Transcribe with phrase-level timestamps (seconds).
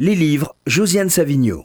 [0.00, 1.64] Les livres, Josiane Savigno.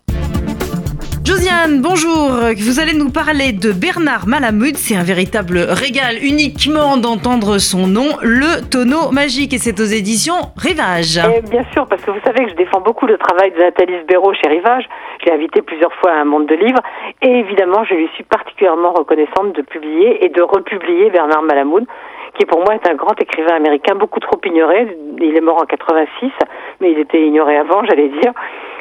[1.24, 2.28] Josiane, bonjour.
[2.60, 4.76] Vous allez nous parler de Bernard Malamud.
[4.76, 9.54] C'est un véritable régal uniquement d'entendre son nom, le tonneau magique.
[9.54, 11.22] Et c'est aux éditions Rivage.
[11.24, 14.04] Eh bien sûr, parce que vous savez que je défends beaucoup le travail de Nathalie
[14.06, 14.84] Béraud chez Rivage.
[15.22, 16.84] Je l'ai invité plusieurs fois à un monde de livres.
[17.22, 21.88] Et évidemment, je lui suis particulièrement reconnaissante de publier et de republier Bernard Malamud
[22.38, 24.98] qui pour moi est un grand écrivain américain, beaucoup trop ignoré.
[25.20, 26.32] Il est mort en 86,
[26.80, 28.32] mais il était ignoré avant, j'allais dire.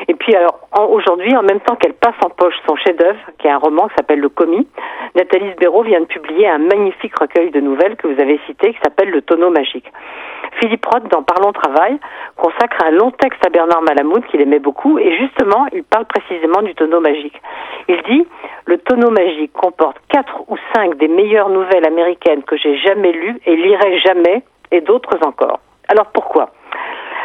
[0.09, 0.61] Et puis alors
[0.91, 3.95] aujourd'hui, en même temps qu'elle passe en poche son chef-d'œuvre, qui est un roman qui
[3.97, 4.69] s'appelle Le Commis,
[5.15, 8.79] Nathalie Sbéraud vient de publier un magnifique recueil de nouvelles que vous avez cité, qui
[8.83, 9.91] s'appelle Le Tonneau magique.
[10.61, 11.99] Philippe Roth, dans Parlons Travail,
[12.37, 16.63] consacre un long texte à Bernard Malamud, qu'il aimait beaucoup, et justement, il parle précisément
[16.63, 17.41] du tonneau magique.
[17.89, 18.27] Il dit
[18.67, 23.41] Le tonneau magique comporte quatre ou cinq des meilleures nouvelles américaines que j'ai jamais lues
[23.47, 25.61] et lirai jamais, et d'autres encore.
[25.89, 26.51] Alors pourquoi?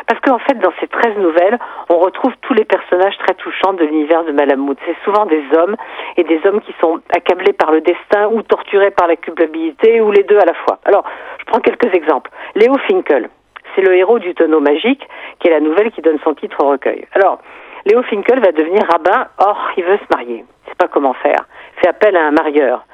[0.07, 1.57] Parce qu'en fait, dans ces 13 nouvelles,
[1.89, 4.77] on retrouve tous les personnages très touchants de l'univers de Malamud.
[4.85, 5.75] C'est souvent des hommes,
[6.17, 10.11] et des hommes qui sont accablés par le destin, ou torturés par la culpabilité, ou
[10.11, 10.79] les deux à la fois.
[10.85, 11.05] Alors,
[11.39, 12.29] je prends quelques exemples.
[12.55, 13.29] Léo Finkel,
[13.73, 15.07] c'est le héros du tonneau magique,
[15.39, 17.05] qui est la nouvelle qui donne son titre au recueil.
[17.13, 17.39] Alors,
[17.85, 20.45] Léo Finkel va devenir rabbin, or il veut se marier.
[20.65, 21.45] Il sait pas comment faire.
[21.75, 22.85] Il fait appel à un marieur.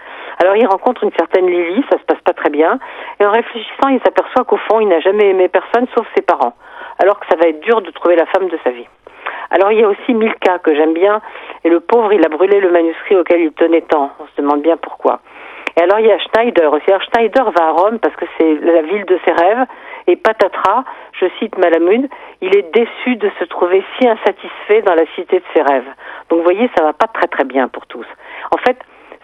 [0.41, 2.79] Alors il rencontre une certaine Lily, ça se passe pas très bien,
[3.19, 6.53] et en réfléchissant, il s'aperçoit qu'au fond, il n'a jamais aimé personne sauf ses parents
[6.99, 8.87] alors que ça va être dur de trouver la femme de sa vie.
[9.49, 11.21] Alors il y a aussi Milka que j'aime bien,
[11.63, 14.11] et le pauvre, il a brûlé le manuscrit auquel il tenait tant.
[14.19, 15.19] On se demande bien pourquoi.
[15.77, 16.89] Et alors il y a Schneider aussi.
[16.89, 19.65] Alors Schneider va à Rome parce que c'est la ville de ses rêves,
[20.07, 20.83] et patatras,
[21.19, 22.09] je cite Malamud,
[22.41, 25.87] il est déçu de se trouver si insatisfait dans la cité de ses rêves.
[26.29, 28.05] Donc vous voyez, ça va pas très très bien pour tous.
[28.51, 28.77] En fait,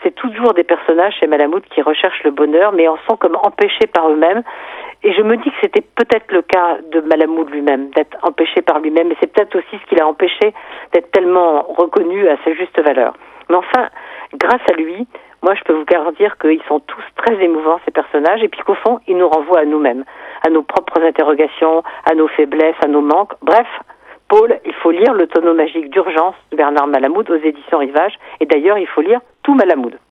[0.03, 3.87] c'est toujours des personnages chez Malamud qui recherchent le bonheur, mais en sont comme empêchés
[3.87, 4.43] par eux-mêmes.
[5.03, 8.79] Et je me dis que c'était peut-être le cas de Malamud lui-même, d'être empêché par
[8.79, 10.53] lui-même, et c'est peut-être aussi ce qui l'a empêché
[10.93, 13.13] d'être tellement reconnu à sa juste valeur.
[13.49, 13.89] Mais enfin,
[14.35, 15.07] grâce à lui,
[15.43, 18.75] moi je peux vous garantir qu'ils sont tous très émouvants, ces personnages, et puis qu'au
[18.75, 20.05] fond, ils nous renvoient à nous-mêmes,
[20.45, 23.33] à nos propres interrogations, à nos faiblesses, à nos manques.
[23.41, 23.67] Bref,
[24.29, 28.45] Paul, il faut lire Le tonneau magique d'urgence de Bernard Malamud aux éditions Rivage, et
[28.45, 29.99] d'ailleurs, il faut lire tout Malamud.